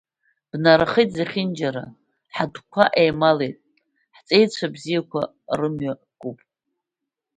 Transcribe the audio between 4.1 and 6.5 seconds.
ҳҵеицәа бзиақәа рымҩа куп…